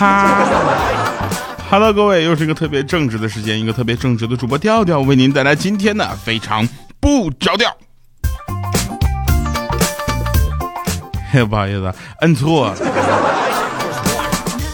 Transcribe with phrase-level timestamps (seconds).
[0.00, 0.48] 哈。
[1.70, 6.66] Hello，各位，又是一个特别正直的时间，一个特别正直的主播调调为您带来今天的非常
[6.98, 7.70] 不着调。
[11.30, 11.92] 嘿，不好意思，
[12.22, 13.39] 摁错了。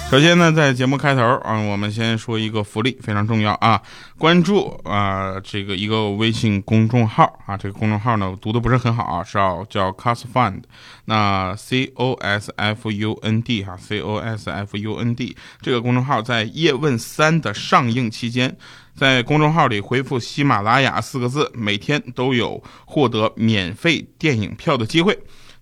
[0.08, 3.82] 首先呢，在节目开头啊，我们先说一个福利，非常重要啊！
[4.16, 10.62] 关注啊，这个一个微信公众号啊，这个公众号呢读的不是很好啊，是要叫 Cosfund，
[11.06, 18.56] 那 C O S F U N D 哈，C O S F U N D 这个公众号在《叶问三》的上映期间，
[18.94, 25.18] 在公众号里回复“喜马拉雅”四个字，每天都有获得免费电影票的机会。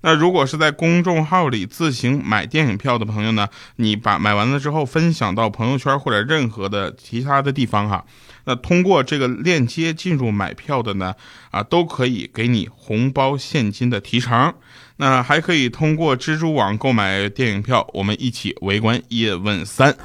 [0.07, 8.05] 那如果是在公众号里自行买电影票的朋友呢，你把买完了之后分享到朋友圈或者任何的其他的地方哈，
[8.45, 11.15] 那通过这个链接进入买票的呢，
[11.51, 14.53] 啊都可以给你红包现金的提成，
[14.99, 19.97] 那还可以通过蜘蛛网购买电影票，我们一起围观叶问三。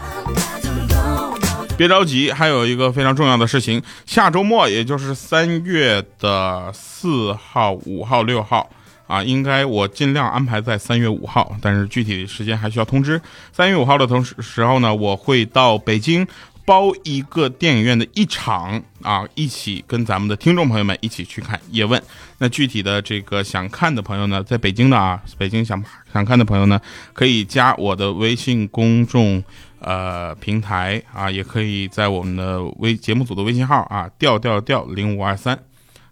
[1.75, 8.69] 别着急，还有一个非常重要的事情，下周末也就是三月的四号、五号、六号。
[9.09, 13.19] 啊，应该我尽量安排在三月五号，但是具体时间还需要通知。
[13.51, 16.27] 三月五号的同时时候呢，我会到北京
[16.63, 21.99] 包一个电影院的一场啊，一起跟咱们的听众朋友们一起去看《叶问》。
[22.37, 26.79] 那具体的这个想看的朋友呢，在北京的啊，北京想想看的朋友呢，
[27.11, 29.43] 可以加我的微信公众
[29.79, 35.57] 呃平台啊，也可以在我们的微节目组的微信号啊，调调调零五二三。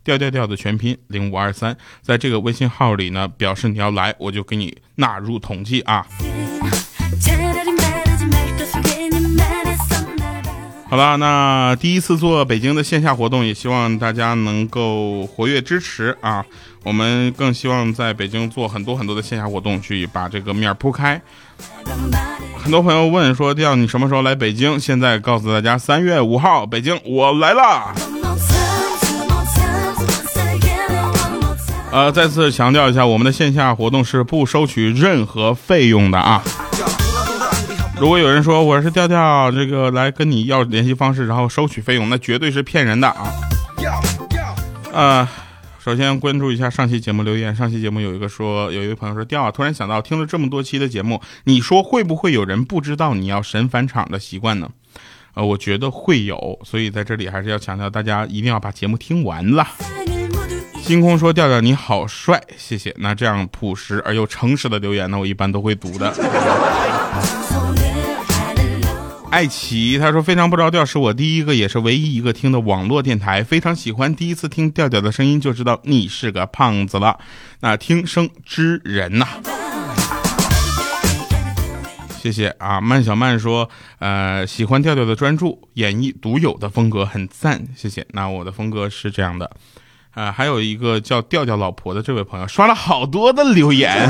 [0.08, 6.08] 调调调的全拼零五二三，在这个微信号里呢，表示你要来，我就给你纳入统计啊。
[10.90, 16.46] 好了，那第一次做北京的线下活动，也希望大家能够活跃支持啊。
[16.84, 21.22] 我们更希望在北京做很多很多的线下活动，去把这个面铺开。
[22.58, 24.80] 很多朋友问说，调你什么时候来北京？
[24.80, 27.94] 现在告诉大家，三月五号，北京我来了。
[31.92, 36.44] 呃，再次强调一下，我们的线下活动是不收取任何费用的啊。
[38.00, 43.34] 如果有人说我是调调，这个来跟你要联系方式，然后收取费用，那绝对是骗人的啊。
[44.94, 45.28] 呃，
[45.80, 54.70] 首先关注一下上期节目留言，上期节目有一个说，有一位朋友说调啊，突然想到听了这么多期的节目，你说会不会有人不知道你要神返场的习惯呢？
[55.34, 59.66] 呃，我觉得会有，所以在这里还是要强调，大家一定要把节目听完了。
[60.88, 62.96] 星空说：“调调你好帅，谢谢。
[63.00, 66.14] 那这样朴实而又诚实的留言呢，我一般都会读的。”
[69.30, 74.16] 爱奇他说：“非常不着调，是我第一个也是唯一一个听的网络电台，非常喜欢。
[74.16, 77.20] 第一次听调调的声音就知道你是个胖子了。
[77.60, 79.28] 那听声知人呐，
[82.18, 83.70] 谢谢啊。”曼小曼说
[84.00, 88.08] ：“呃，喜欢调调的专注，演绎独有的风格，很赞，谢谢。
[88.12, 89.52] 那我的风格是这样的。”
[90.18, 94.10] 啊，还有一个叫调调老婆的这位朋友刷了好多的留言。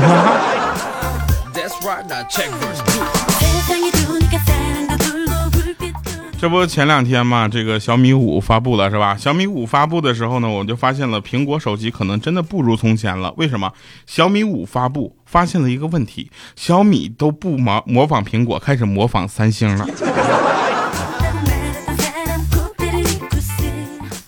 [6.40, 9.14] 这不前两天嘛，这个小米五发布了是吧？
[9.18, 13.34] 小米五发布的时候呢，我就发现了苹果手机可能真的不如从前了。
[13.36, 13.70] 为什么？
[14.06, 19.86] 小米五发布发现了一个问题，小米都不模模仿苹果，开始模仿三星了。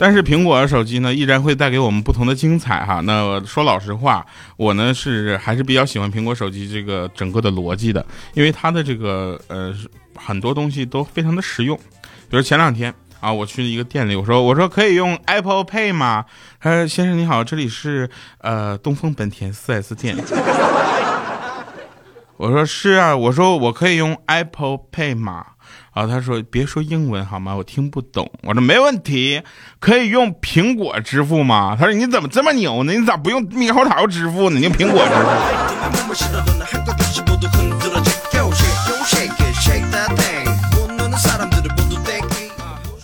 [0.01, 3.03] 但是苹果手机呢，依然会带给我们不同的精彩哈。
[3.05, 4.25] 那说老实话，
[4.57, 8.03] 我呢是还是比较喜欢苹果手机这个整个的逻辑的，
[8.33, 9.75] 因为它的这个呃
[10.17, 11.79] 很多东西都非常的实用。
[12.31, 16.25] 比如前两天啊，我去一个店里，我说我说可以用 Apple Pay 吗？
[16.59, 20.17] 他说先生你好，这里是呃东风本田 4S 店。
[22.39, 25.45] 我说是啊，我说我可以用 Apple Pay 吗？
[25.93, 27.55] 啊，他说别说英文好吗？
[27.57, 28.31] 我听不懂。
[28.43, 29.43] 我说没问题，
[29.81, 31.77] 可以用苹果支付吗？
[31.79, 32.93] 他说你怎么这么牛呢？
[32.93, 34.59] 你咋不用猕猴桃支付呢？
[34.59, 35.21] 你用苹果支付。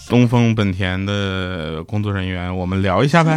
[0.09, 3.37] 东风本田的工作人员，我们聊一下呗。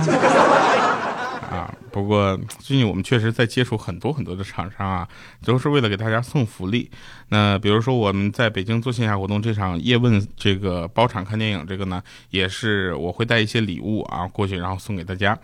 [1.99, 5.07] 不过最近我们确实在接触很多很多的厂商啊，
[5.43, 6.89] 都是为了给大家送福利。
[7.27, 15.37] 那比如说我们在北京做线下活动，这场叶问这个包场看电影，这个呢也是我会带一些礼物啊过去，然后送给大家。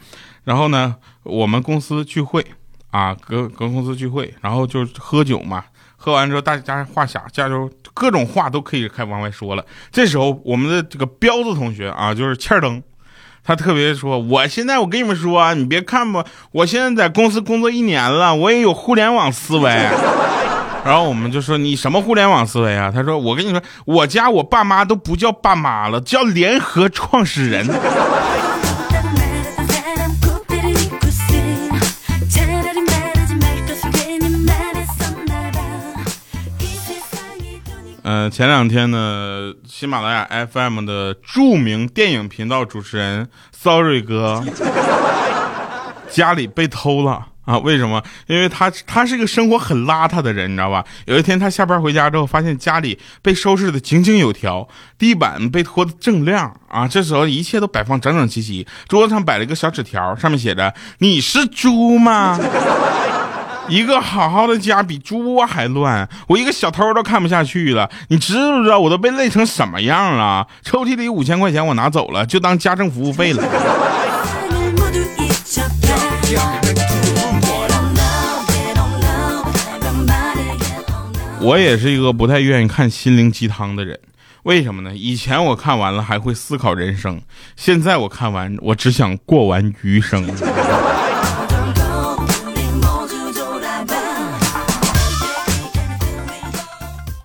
[0.43, 2.45] 然后呢，我们公司聚会
[2.89, 5.65] 啊，各各公司聚会，然后就喝酒嘛，
[5.97, 9.65] 喝完之后大家话匣，加就各种话都可以开往外说了。
[9.91, 12.81] 这时候我们的这个彪子同学啊，就是欠灯。
[13.45, 19.69] 他特别说：“我现在我跟你们说，你别看吧，我现在在公司工作一年了，我也有互联网思维。
[20.83, 22.91] 然后我们就说你什么互联网思维啊？
[22.93, 27.67] 他说我跟你说，我家我爸妈都不叫爸妈了，叫联合创始人。
[38.05, 44.43] 呃，前两天呢，喜马拉雅 FM 的著名电影频道主持人 Sorry 哥
[46.11, 47.57] 家里被偷了啊？
[47.57, 48.03] 为什么？
[48.27, 50.85] 因为他他是个生活很邋遢的人，你知道吧？
[51.07, 54.69] 有一天他下班回家之后，发现家里被收拾的井井有条，
[54.99, 56.87] 地板被拖得锃亮啊！
[56.87, 60.71] 这时候一切都摆放整整齐齐，桌子上摆了一个小纸条，上面写着
[61.01, 62.39] ：“你是猪吗？”
[63.67, 67.89] 一个好好的家比猪窝还乱，我一个小偷都看不下去了。
[68.09, 70.47] 你知不知道我都被累成什么样了？
[70.61, 73.43] 抽屉里五千块钱我拿走了，就当家政服务费了。
[81.41, 83.99] 我也是一个不太愿意看心灵鸡汤的人，
[84.43, 84.95] 为什么呢？
[84.95, 87.21] 以前我看完了还会思考人生，
[87.55, 90.27] 现在我看完我只想过完余生。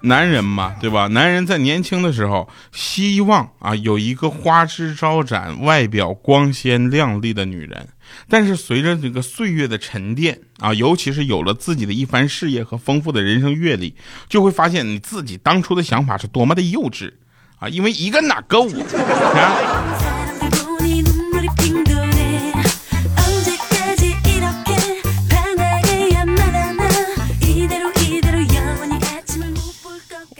[0.03, 1.07] 男人嘛，对吧？
[1.09, 7.89] 男人在年轻的时候，希望啊有一个花枝招展、外表光鲜亮丽的女人。
[8.29, 13.95] 但是随着这个岁月的沉淀啊，尤其是有了自己的一番事业和丰富的人生阅历，
[14.29, 17.13] 就会发现你自己当初的想法是多么的幼稚
[17.59, 17.69] 啊！
[17.69, 20.10] 因为一个哪够啊？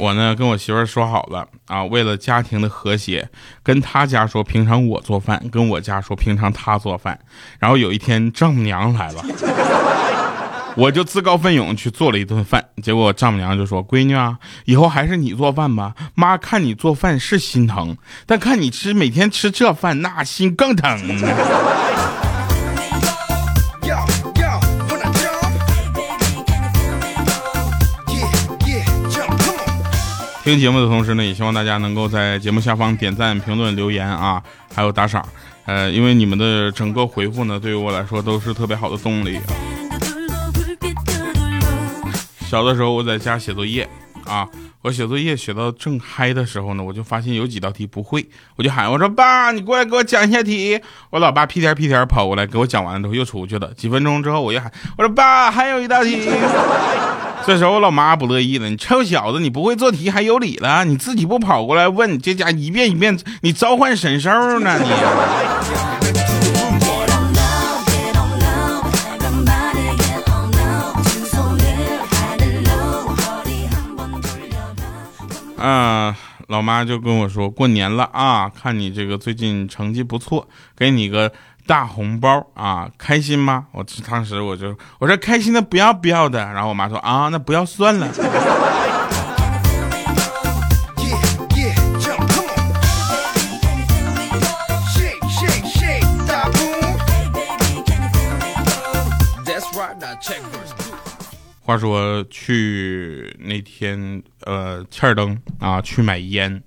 [0.01, 3.29] 我呢跟我媳妇儿说好了啊，为了家庭的和谐，
[3.63, 7.19] 跟他家说平常我做饭，跟我家说平常他做饭。
[7.59, 9.23] 然后有一天丈母娘来了，
[10.75, 12.65] 我就自告奋勇去做了一顿饭。
[12.83, 20.99] 结果丈母娘就说：“闺女啊，以后还是你做饭吧，妈看你做饭是心疼，但看你吃每天吃这饭，那心更疼。”
[30.43, 34.43] 听节目的同时呢，也希望大家能够在节目下方点赞、评论、留言啊，
[34.75, 35.23] 还有打赏。
[35.67, 39.39] 呃，因为你们的整个回复呢，对于我来说都是特别好的动力。
[42.49, 43.87] 小的时候我在家写作业
[44.25, 44.49] 啊，
[44.83, 50.81] 我写作业写到正嗨的时候呢，我就发现有几道题不会，我就喊我说爸，你过来给我讲一下题。
[51.11, 53.71] 我老爸屁颠屁颠跑过来给我讲完了之后又出去了。
[53.75, 56.31] 几分钟之后我又喊我说爸，还有一道题。
[57.45, 60.87] 这时候我老妈不乐意了，你臭小子，你不会做题还有理了？
[60.87, 64.31] 你自己不跑过来问，这家一遍一遍，你召唤神兽
[64.61, 65.90] 呢你？
[75.61, 76.17] 啊，
[76.49, 81.31] 老妈就跟我说过年了啊，看你这个最近成绩不错，给你个。
[81.67, 83.67] 大红包啊，开心吗？
[83.71, 88.09] 我当时我就我说开心的不要不要的，然后我妈说啊，那不要算了。
[101.71, 106.61] 话说去那天呃，欠儿灯啊，去买烟。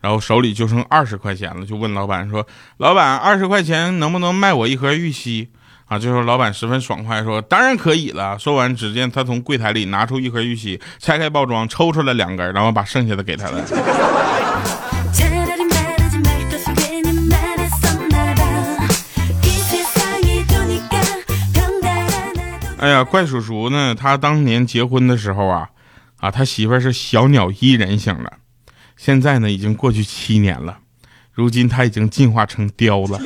[0.00, 2.46] 然后手里就剩二十块钱了，就问老板说
[2.78, 5.50] ：“老板，二十块钱能不能卖我一盒玉溪？”
[5.86, 14.31] 啊，这时候老板十分爽快说：“当然可以了。”说完，只见他从柜台里拿出一盒玉溪，拆开包装，抽出来两根，然后把剩下的给他了。
[22.82, 23.94] 哎呀，怪叔叔呢？
[23.94, 25.68] 他当年结婚的时候啊，
[26.18, 28.32] 啊，他媳妇是小鸟依人型的。
[28.96, 30.78] 现在呢，已经过去七年了，
[31.32, 33.20] 如今他已经进化成雕了。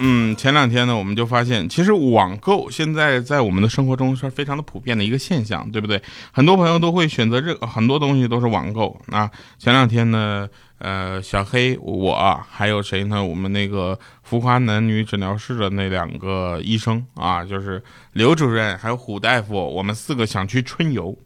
[0.00, 6.02] 嗯，前两天呢，我们就发现，其实网购现在在我们的生活中是非常的普遍的一个现象，对不对？
[6.32, 9.30] 很多朋友都会选择这很多东西都是网购那。
[9.58, 10.48] 前两天呢。
[10.78, 13.24] 呃，小黑，我还有谁呢？
[13.24, 17.82] 我们那个浮夸男女诊疗室的那两个医生啊，就是
[18.12, 21.16] 刘主任还有虎大夫，我们四个想去春游。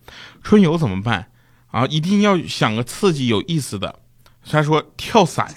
[0.44, 1.26] 春游怎么办
[1.72, 1.84] 啊？
[1.86, 3.98] 一定要想个刺激有意思的。
[4.48, 5.52] 他说跳伞。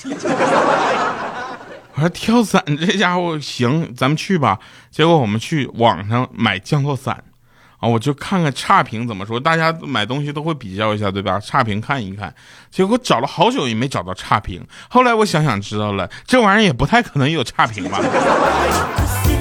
[1.93, 4.59] 我说跳伞这家伙行，咱们去吧。
[4.89, 7.23] 结果我们去网上买降落伞。
[7.79, 9.39] 啊，我就看看差评怎么说。
[9.39, 11.39] 大家买东西都会比较一下，对吧？
[11.39, 12.31] 差评看一看。
[12.69, 14.63] 结果找了好久也没找到差评。
[14.87, 17.99] 后来我想想知道了，这玩意儿也不太可能有差评吧。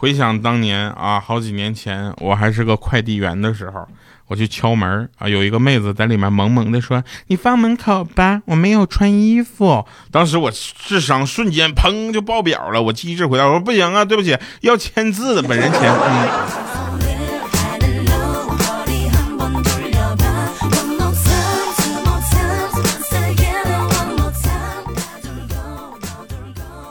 [0.00, 3.84] 回想当年啊，好几年前，我还是个快递员的时候，
[4.28, 15.92] 我去敲门啊，有一个妹子在里面萌萌的说：“你放门口吧，我没有穿衣服。”当时我智商瞬间砰就爆表了，我机智回答我说：“不行啊，对不起，要签字的，本人签。”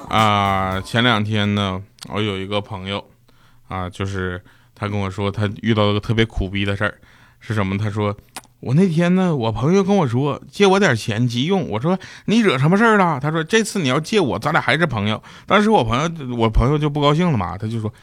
[0.10, 1.82] 啊，前两天呢。
[2.10, 3.04] 我有一个朋友，
[3.68, 4.42] 啊，就是
[4.74, 6.94] 他跟我说，他遇到了个特别苦逼的事儿，
[7.40, 7.78] 是什么？
[7.78, 8.16] 他说，
[8.60, 13.20] 我那天呢，我朋友跟我说借我点钱急用，我说你惹什么事儿了？
[13.20, 15.22] 他说这次你要借我，咱俩还是朋友。
[15.46, 17.94] 当时我朋友，我朋友就不高兴了嘛，他就说，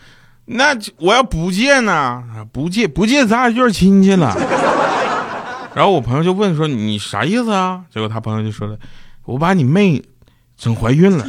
[0.45, 2.47] 那我要不借呢？
[2.53, 4.37] 不借不借，咱俩就是亲戚了。
[5.75, 7.85] 然后我朋友就问说，你啥意思啊？
[7.91, 8.79] 结果他朋友就说了，
[9.25, 10.01] 我把你妹
[10.57, 11.27] 整怀孕了。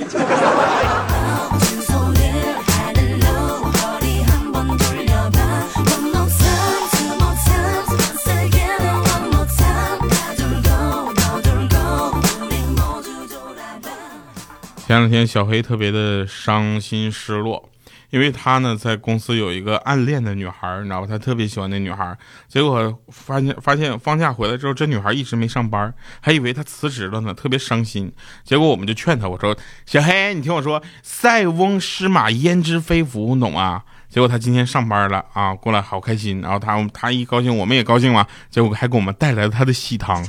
[14.95, 17.69] 前两天，小黑特别的伤心失落，
[18.11, 21.07] 因为他呢在公司有一个暗恋的女孩，你知道吧？
[21.09, 28.09] 他特别喜欢那女孩，结果发现发现放假回来之后，这女孩一直没上班，还以为他辞职了呢，特别伤心。
[28.45, 29.53] 结果我们就劝他，我说
[29.85, 40.25] ：“小黑，你听我说，塞翁失马焉知非福，懂吗？”结果他今天上班了啊，过来好开心，然后他他一高兴，我们也高兴嘛，结果还给我们带来了他的喜糖。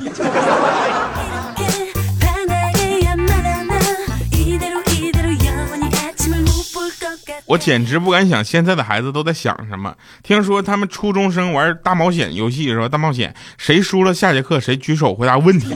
[7.46, 9.94] 我简直不敢想现在的孩子都在想什么。
[10.22, 12.88] 听说他们初中生玩大冒险游戏是吧？
[12.88, 15.74] 大冒险，谁输了下节课谁举手回答问题。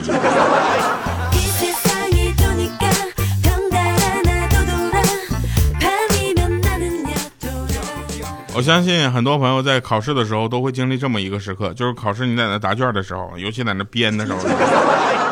[8.53, 14.39] 我相信很多朋友在考试的时候都会经历这么一个时刻，就是考试你在那答卷的时候，尤其在那编的时候，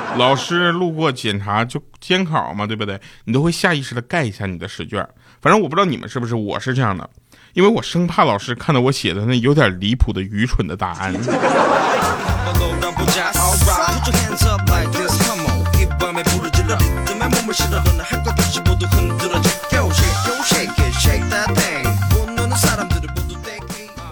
[0.17, 3.01] 老师路过检查就监考嘛，对不对？
[3.25, 5.07] 你都会下意识的盖一下你的试卷。
[5.41, 7.09] 反正我不知道你们是不是，我是这样的，
[7.53, 11.15] 因为我生怕老师看到我写的那有点离谱的愚蠢的答案。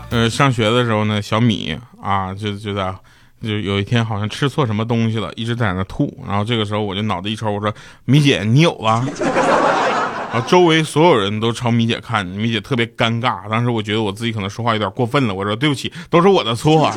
[0.08, 2.94] 呃，上学的时候呢，小米啊，就就在
[3.43, 7.73] 就有一天好像吃错什么东西了，一直在那吐，然后这个时候我就脑袋一抽，我说
[8.05, 9.07] 米姐，你有啊。
[10.33, 13.49] 然后周围所有人都朝米姐看，米姐特别尴尬。
[13.49, 16.93] 当时我觉得我自己可能说话有点过分了，我说对不起，都是我的错。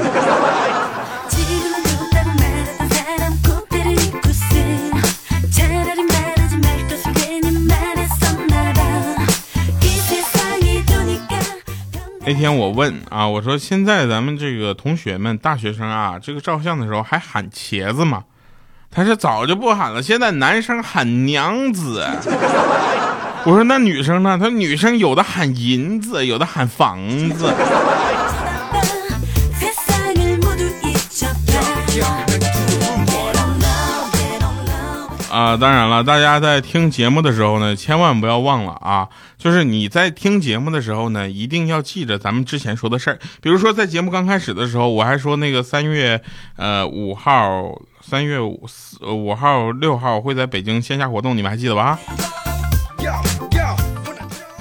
[12.29, 18.23] 那天我问啊，我说现在咱们这个同学们大学生啊，这个照相的时候还喊茄子吗？
[18.91, 22.07] 他说早就不喊了，现在男生喊娘子。
[23.45, 24.37] 我说那女生呢？
[24.39, 26.99] 他女生有的喊银子，有的喊房
[27.31, 27.51] 子。
[35.39, 43.17] 啊，当然了，大家在听节目的时候呢，千万不要忘了啊，就是你在听节目的时候呢，一定要记着咱们之前说的事儿。
[43.41, 46.21] 比如说在节目刚开始的时候，我还说那个三月
[46.57, 48.67] 呃五号、三月五
[49.01, 51.97] 五号、六号会在北京线下活动，你们还记得吧？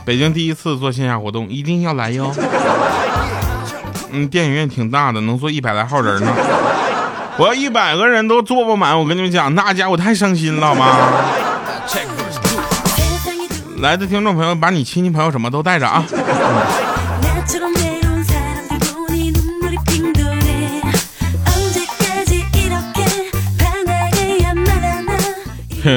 [0.05, 2.33] 北京第一次做线下活动，一定要来哟！
[4.13, 6.33] 嗯，电影院挺大的，能坐一百来号人呢。
[7.39, 10.99] 我要一百个人都坐不满，我跟你们讲，那家伙太伤心了，好吗？
[13.79, 16.05] 来的听众朋友，把你亲戚朋友什么都带着啊！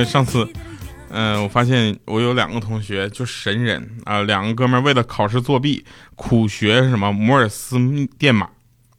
[0.05, 0.48] 上次。
[1.13, 5.83] 嗯，我发现我有两个同学就神人啊，两个哥们为了考试作弊，
[6.15, 7.77] 苦学什么摩尔斯
[8.17, 8.48] 电码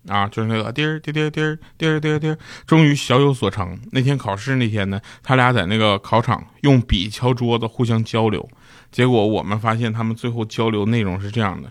[0.09, 3.79] 啊，就是那个滴儿滴滴滴儿滴儿滴儿滴儿，终于小有所成。
[3.93, 8.49] 那天考试那天呢，他俩在那个考场用笔敲桌子互相交流，
[8.91, 11.71] 结果我们发现他们最后交流内容是这样的：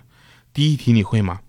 [0.54, 1.40] 第一题你会吗？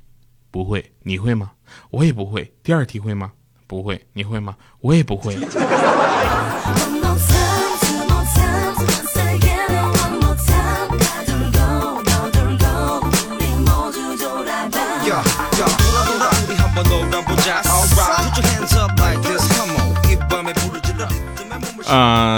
[0.50, 0.92] 不会。
[1.02, 1.52] 你会吗？
[1.90, 2.52] 我也不会。
[2.62, 3.32] 第二题会吗？
[3.66, 4.56] 不会，你会吗？
[4.80, 5.36] 我也不会。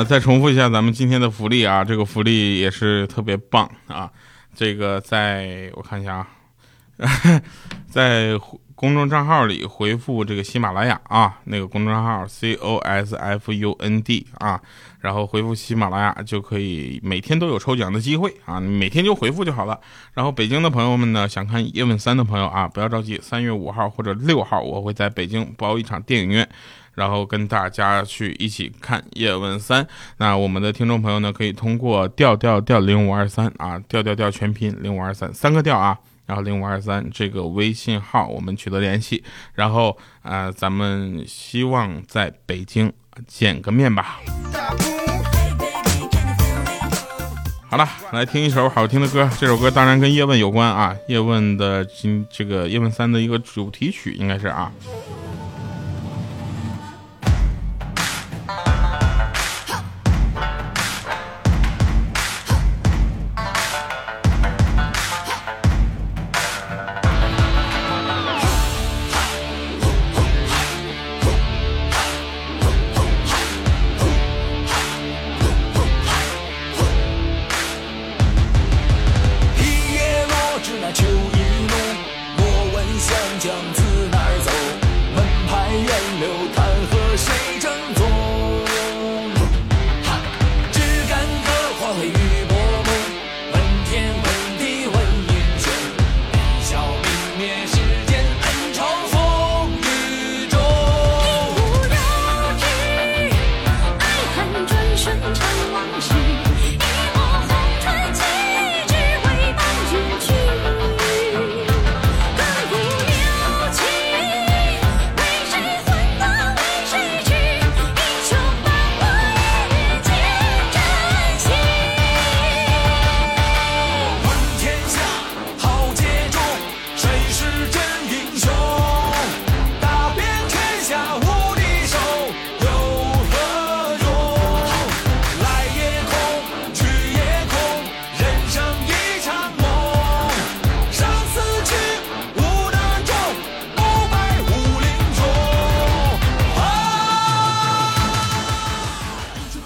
[0.04, 4.10] 再重复一下咱们今天的福利啊，这个福利也是特别棒啊。
[4.54, 6.28] 这个在我看一下啊，
[7.90, 8.38] 在
[8.84, 14.60] 公众账号里回复这个喜马拉雅啊，那个公众账号 C O S F U N D 啊，
[15.00, 19.80] 然后回复喜马拉雅就可以每天都有抽奖的机会啊，每天就回复就好了。
[20.12, 26.46] 然后北京的朋友们呢，想看叶问三的朋友啊，不要着急，三月五号或者六号我会在北京包一场电影院。
[26.92, 29.82] 然后跟大家去一起看《叶问三》。
[30.18, 39.22] 那我们的听众朋友呢，可以通过调调调零五二三啊，调调调全拼零五二三三个调啊，然后零五二三这个微信号我们取得联系。
[39.54, 42.92] 然后啊，咱们希望在北京
[43.26, 44.20] 见个面吧。
[47.68, 49.28] 好了，来听一首好听的歌。
[49.38, 54.70] 这首歌当然跟叶问有关啊，叶问的今这个叶问三的一个主题曲应该是啊。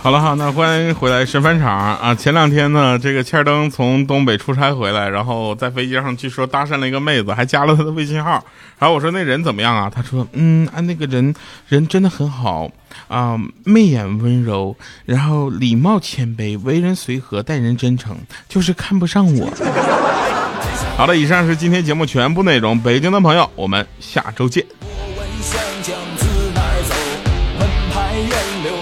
[0.08, 2.14] 好了哈，那欢迎回来神返场啊！
[2.14, 8.42] 前两天呢，这个欠灯从东北出差回来，然后在飞机上据说搭讪了一个妹子，还加了她的微信号。
[8.78, 9.92] 然后我说那人怎么样啊？
[9.94, 11.34] 他说嗯，啊那个人
[11.68, 12.70] 人真的很好
[13.06, 18.16] 啊，媚眼温柔，然后礼貌谦卑，为人随和，待人真诚，
[18.48, 19.52] 就是看不上我。
[20.96, 22.80] 好了，以上是今天节目全部内容。
[22.80, 24.64] 北京的朋友，我们下周见。
[24.80, 24.86] 我
[25.18, 26.94] 问向江自哪走？
[27.58, 28.72] 门牌远流